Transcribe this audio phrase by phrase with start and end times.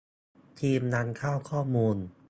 [0.59, 1.97] ทีมนำเข้าข้อมูล